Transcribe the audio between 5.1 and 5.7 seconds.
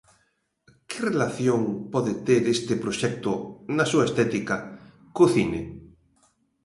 co cine?